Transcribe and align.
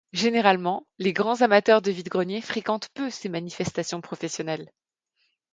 Généralement, 0.13 0.87
les 0.97 1.13
grands 1.13 1.41
amateurs 1.43 1.83
de 1.83 1.91
vide-greniers 1.91 2.41
fréquentent 2.41 2.89
peu 2.95 3.11
ces 3.11 3.29
manifestations 3.29 4.01
professionnelles. 4.01 4.71